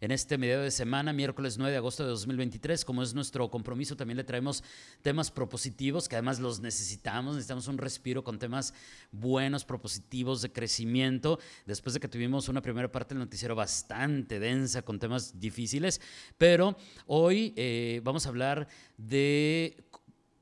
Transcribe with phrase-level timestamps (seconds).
[0.00, 2.84] en este medio de semana, miércoles 9 de agosto de 2023.
[2.84, 4.64] Como es nuestro compromiso, también le traemos
[5.02, 7.34] temas propositivos, que además los necesitamos.
[7.34, 8.72] Necesitamos un respiro con temas
[9.12, 11.38] buenos, propositivos, de crecimiento.
[11.66, 16.00] Después de que tuvimos una primera parte del noticiero bastante densa, con temas difíciles.
[16.38, 19.84] Pero hoy eh, vamos a hablar de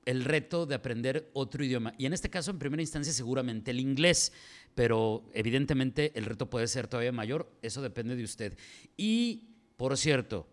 [0.04, 1.94] el reto de aprender otro idioma.
[1.98, 4.32] Y en este caso, en primera instancia, seguramente el inglés
[4.78, 8.56] pero evidentemente el reto puede ser todavía mayor, eso depende de usted.
[8.96, 9.47] Y
[9.78, 10.48] por cierto,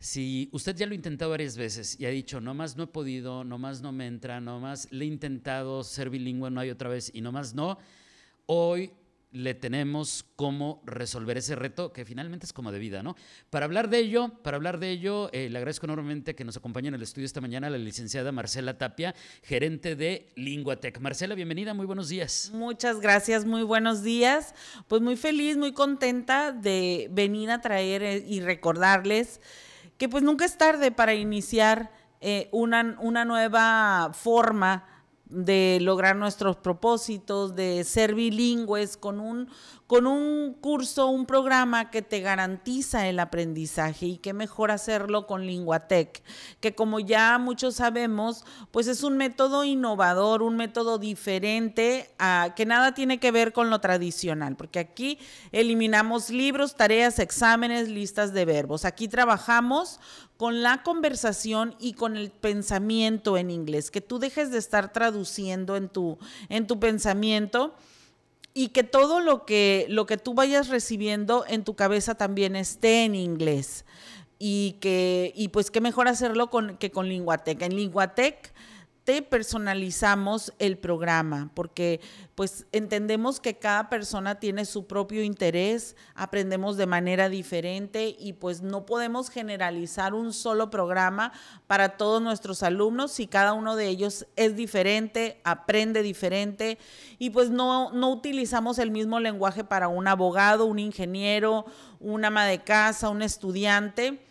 [0.00, 2.86] si usted ya lo ha intentado varias veces y ha dicho, no más no he
[2.88, 6.70] podido, no más no me entra, no más le he intentado ser bilingüe, no hay
[6.70, 7.78] otra vez y no más no,
[8.46, 8.90] hoy
[9.30, 13.14] le tenemos cómo resolver ese reto que finalmente es como de vida, ¿no?
[13.50, 16.88] Para hablar de ello, para hablar de ello, eh, le agradezco enormemente que nos acompañe
[16.88, 20.98] en el estudio esta mañana la licenciada Marcela Tapia, gerente de Linguatec.
[21.00, 22.50] Marcela, bienvenida, muy buenos días.
[22.54, 24.54] Muchas gracias, muy buenos días.
[24.86, 29.40] Pues muy feliz, muy contenta de venir a traer eh, y recordarles
[29.98, 34.97] que pues nunca es tarde para iniciar eh, una, una nueva forma
[35.30, 39.48] de lograr nuestros propósitos, de ser bilingües con un,
[39.86, 45.46] con un curso, un programa que te garantiza el aprendizaje y qué mejor hacerlo con
[45.46, 46.22] Linguatec,
[46.60, 52.66] que como ya muchos sabemos, pues es un método innovador, un método diferente, a, que
[52.66, 55.18] nada tiene que ver con lo tradicional, porque aquí
[55.52, 58.84] eliminamos libros, tareas, exámenes, listas de verbos.
[58.84, 60.00] Aquí trabajamos
[60.38, 65.76] con la conversación y con el pensamiento en inglés, que tú dejes de estar traduciendo
[65.76, 66.16] en tu,
[66.48, 67.74] en tu pensamiento
[68.54, 73.04] y que todo lo que, lo que tú vayas recibiendo en tu cabeza también esté
[73.04, 73.84] en inglés.
[74.38, 77.60] Y que, y pues qué mejor hacerlo con, que con Linguatec.
[77.62, 78.54] En Linguatec
[79.28, 82.00] personalizamos el programa, porque
[82.34, 88.60] pues entendemos que cada persona tiene su propio interés, aprendemos de manera diferente y pues
[88.60, 91.32] no podemos generalizar un solo programa
[91.66, 96.78] para todos nuestros alumnos si cada uno de ellos es diferente, aprende diferente
[97.18, 101.64] y pues no, no utilizamos el mismo lenguaje para un abogado, un ingeniero,
[101.98, 104.27] una ama de casa, un estudiante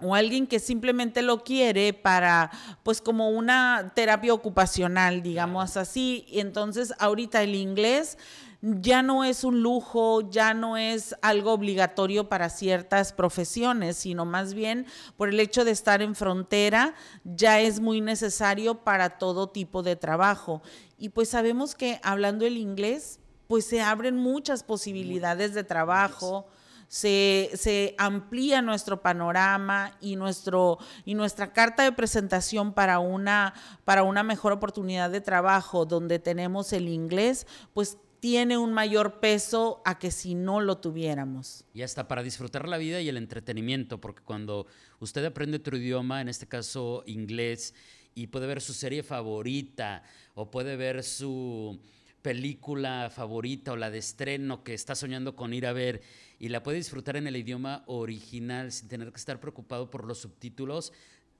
[0.00, 2.50] o alguien que simplemente lo quiere para,
[2.82, 6.24] pues como una terapia ocupacional, digamos así.
[6.28, 8.18] Y entonces ahorita el inglés
[8.62, 14.52] ya no es un lujo, ya no es algo obligatorio para ciertas profesiones, sino más
[14.52, 16.94] bien por el hecho de estar en frontera,
[17.24, 20.62] ya es muy necesario para todo tipo de trabajo.
[20.98, 26.46] Y pues sabemos que hablando el inglés, pues se abren muchas posibilidades de trabajo
[26.90, 34.24] se, amplía nuestro panorama y, nuestro, y nuestra carta de presentación para una, para una
[34.24, 40.10] mejor oportunidad de trabajo donde tenemos el inglés, pues tiene un mayor peso a que
[40.10, 41.64] si no lo tuviéramos.
[41.72, 44.66] Y hasta para disfrutar la vida y el entretenimiento, porque cuando
[44.98, 47.72] usted aprende otro idioma, en este caso inglés,
[48.16, 50.02] y puede ver su serie favorita
[50.34, 51.80] o puede ver su
[52.22, 56.02] película favorita o la de estreno que está soñando con ir a ver
[56.38, 60.18] y la puede disfrutar en el idioma original sin tener que estar preocupado por los
[60.18, 60.92] subtítulos,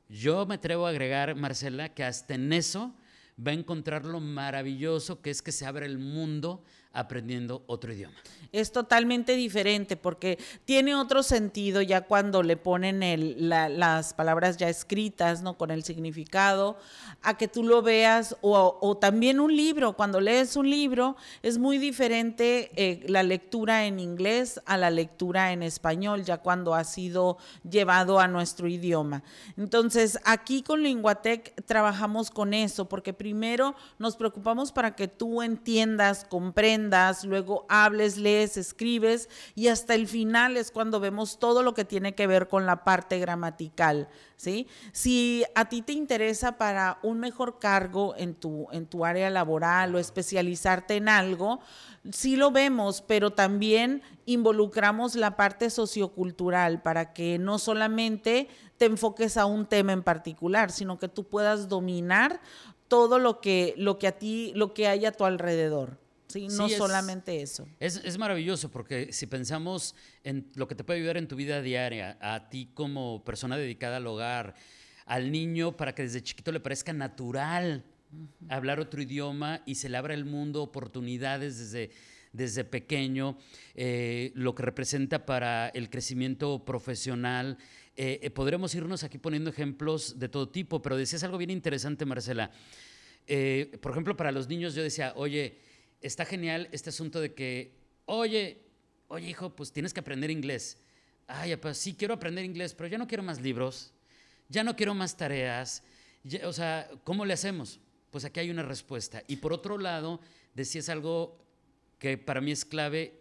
[0.08, 2.94] yo me atrevo a agregar, Marcela, que hasta en eso
[3.46, 8.16] va a encontrar lo maravilloso que es que se abre el mundo aprendiendo otro idioma.
[8.52, 13.00] Es totalmente diferente porque tiene otro sentido ya cuando le ponen
[13.48, 15.56] las palabras ya escritas, ¿no?
[15.56, 16.76] Con el significado,
[17.22, 21.78] a que tú lo veas, o, también un libro, cuando lees un libro, es muy
[21.78, 27.38] diferente eh, la lectura en inglés a la lectura en español, ya cuando ha sido
[27.68, 29.22] llevado a nuestro idioma.
[29.56, 36.24] Entonces, aquí con Linguatec trabajamos con eso, porque primero nos preocupamos para que tú entiendas,
[36.24, 36.79] comprendas,
[37.24, 42.14] luego hables, lees, escribes y hasta el final es cuando vemos todo lo que tiene
[42.14, 44.66] que ver con la parte gramatical, ¿sí?
[44.92, 49.94] Si a ti te interesa para un mejor cargo en tu, en tu área laboral
[49.94, 51.60] o especializarte en algo,
[52.10, 59.36] sí lo vemos, pero también involucramos la parte sociocultural para que no solamente te enfoques
[59.36, 62.40] a un tema en particular, sino que tú puedas dominar
[62.88, 65.98] todo lo que, lo que a ti, lo que hay a tu alrededor.
[66.30, 67.66] Sí, no solamente eso.
[67.80, 72.16] Es, maravilloso porque si pensamos en lo que te puede ayudar en tu vida diaria,
[72.20, 74.54] a ti como persona dedicada al hogar,
[75.06, 77.84] al niño para que desde chiquito le parezca natural
[78.48, 81.90] hablar otro idioma y se le abra el mundo, oportunidades desde,
[82.32, 83.36] desde pequeño,
[83.74, 87.58] eh, lo que representa para el crecimiento profesional.
[87.96, 92.04] Eh, eh, podremos irnos aquí poniendo ejemplos de todo tipo, pero decías algo bien interesante,
[92.04, 92.50] Marcela.
[93.80, 95.58] por ejemplo, para los niños yo decía, oye,
[96.00, 97.72] está genial este asunto de que,
[98.06, 98.62] oye,
[99.08, 100.78] oye hijo, pues tienes que aprender inglés.
[101.26, 103.92] Ay, pues sí quiero aprender inglés, pero ya no quiero más libros,
[104.48, 105.82] ya no quiero más tareas.
[106.44, 107.80] o sea, ¿cómo le hacemos?
[108.10, 109.22] Pues aquí hay una respuesta.
[109.28, 110.20] Y por otro lado,
[110.54, 111.38] decías algo
[111.98, 113.20] que para mí es clave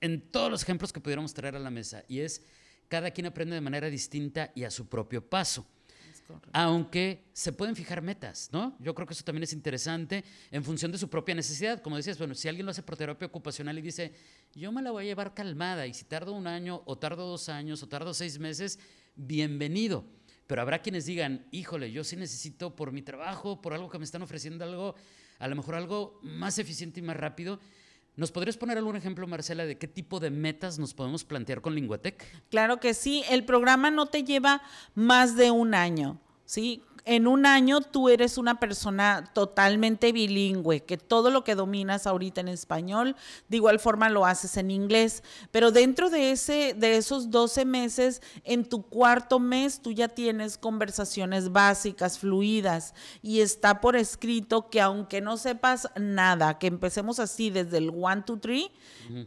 [0.00, 2.42] en todos los ejemplos que pudiéramos traer a la mesa, y es
[2.88, 5.66] cada quien aprende de manera distinta y a su propio paso.
[6.52, 8.76] Aunque se pueden fijar metas, ¿no?
[8.80, 11.80] Yo creo que eso también es interesante en función de su propia necesidad.
[11.80, 14.12] Como decías, bueno, si alguien lo hace por terapia ocupacional y dice,
[14.54, 17.48] yo me la voy a llevar calmada y si tardo un año o tardo dos
[17.48, 18.78] años o tardo seis meses,
[19.14, 20.04] bienvenido.
[20.46, 24.04] Pero habrá quienes digan, híjole, yo sí necesito por mi trabajo, por algo que me
[24.04, 24.94] están ofreciendo algo,
[25.38, 27.60] a lo mejor algo más eficiente y más rápido.
[28.18, 31.76] ¿Nos podrías poner algún ejemplo, Marcela, de qué tipo de metas nos podemos plantear con
[31.76, 32.24] Linguatec?
[32.50, 34.60] Claro que sí, el programa no te lleva
[34.96, 36.82] más de un año, ¿sí?
[37.08, 42.42] En un año tú eres una persona totalmente bilingüe, que todo lo que dominas ahorita
[42.42, 43.16] en español,
[43.48, 48.20] de igual forma lo haces en inglés, pero dentro de, ese, de esos 12 meses,
[48.44, 54.82] en tu cuarto mes tú ya tienes conversaciones básicas, fluidas, y está por escrito que
[54.82, 58.66] aunque no sepas nada, que empecemos así desde el 1, 2, 3,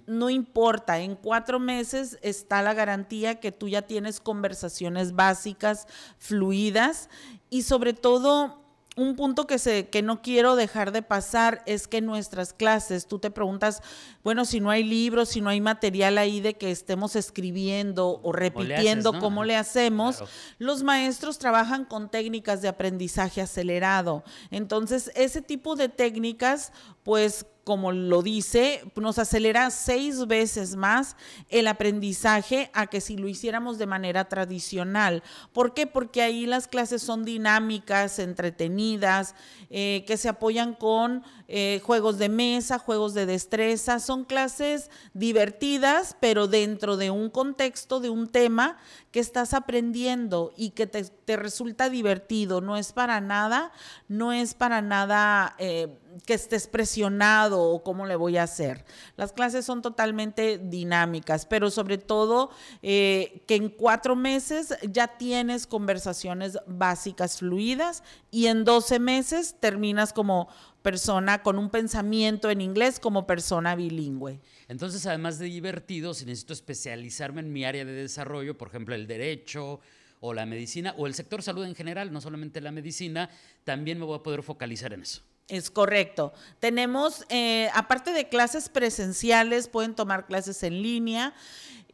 [0.06, 5.88] no importa, en cuatro meses está la garantía que tú ya tienes conversaciones básicas,
[6.20, 7.10] fluidas,
[7.52, 8.62] y sobre todo
[8.98, 13.20] un punto que, se, que no quiero dejar de pasar es que nuestras clases, tú
[13.20, 13.82] te preguntas,
[14.24, 18.34] bueno, si no hay libros, si no hay material ahí de que estemos escribiendo o
[18.34, 20.24] repitiendo cómo le hacemos,
[20.58, 24.24] los maestros trabajan con técnicas de aprendizaje acelerado.
[24.50, 31.16] Entonces, ese tipo de técnicas, pues como lo dice, nos acelera seis veces más
[31.50, 35.24] el aprendizaje a que si lo hiciéramos de manera tradicional.
[35.54, 35.88] ¿Por qué?
[35.88, 39.36] Porque ahí las clases son dinámicas, entretenidas,
[39.70, 44.00] eh, que se apoyan con eh, juegos de mesa, juegos de destreza.
[44.00, 48.78] Son clases divertidas, pero dentro de un contexto, de un tema
[49.12, 52.62] que estás aprendiendo y que te, resulta divertido.
[52.62, 53.72] No es para nada,
[54.08, 58.86] no es para nada eh, que estés presionado o cómo le voy a hacer.
[59.18, 62.52] Las clases son totalmente dinámicas, pero sobre todo
[62.82, 70.14] eh, que en cuatro meses ya tienes conversaciones básicas fluidas y en 12 meses terminas
[70.14, 70.48] como
[70.82, 74.40] persona con un pensamiento en inglés como persona bilingüe.
[74.68, 79.08] Entonces, además de divertido, si necesito especializarme en mi área de desarrollo, por ejemplo, el
[79.08, 79.80] derecho
[80.20, 83.30] o la medicina o el sector salud en general, no solamente la medicina,
[83.64, 85.24] también me voy a poder focalizar en eso.
[85.52, 86.32] Es correcto.
[86.62, 91.34] Tenemos, eh, aparte de clases presenciales, pueden tomar clases en línea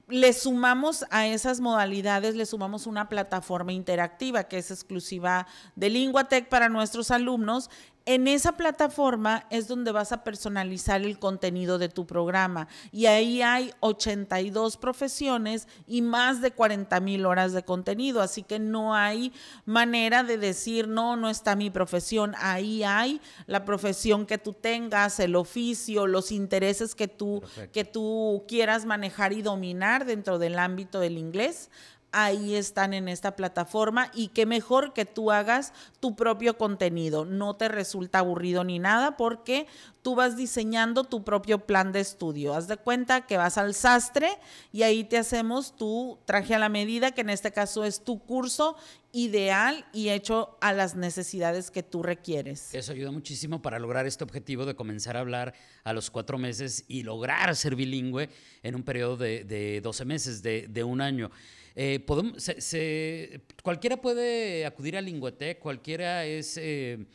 [0.10, 6.48] le sumamos a esas modalidades, le sumamos una plataforma interactiva que es exclusiva de Linguatec
[6.48, 7.70] para nuestros alumnos,
[8.08, 12.70] en esa plataforma es donde vas a personalizar el contenido de tu programa.
[12.94, 18.60] Y ahí hay 82 profesiones y más de 40 mil horas de contenido, así que
[18.60, 19.34] no hay
[19.66, 25.20] manera de decir, no, no está mi profesión, ahí hay la profesión que tú tengas,
[25.20, 27.44] el oficio, los intereses que tú,
[27.74, 31.70] que tú quieras manejar y dominar dentro del ámbito del inglés
[32.20, 37.26] ahí están en esta plataforma y qué mejor que tú hagas tu propio contenido.
[37.26, 39.68] No te resulta aburrido ni nada porque
[40.08, 42.54] tú vas diseñando tu propio plan de estudio.
[42.54, 44.30] Haz de cuenta que vas al sastre
[44.72, 48.20] y ahí te hacemos tu traje a la medida, que en este caso es tu
[48.24, 48.78] curso
[49.12, 52.74] ideal y hecho a las necesidades que tú requieres.
[52.74, 56.86] Eso ayuda muchísimo para lograr este objetivo de comenzar a hablar a los cuatro meses
[56.88, 58.30] y lograr ser bilingüe
[58.64, 61.32] en un periodo de, 12 meses, de un año.
[61.80, 67.06] Eh, cualquiera puede acudir a Linguatec, cualquiera es eh,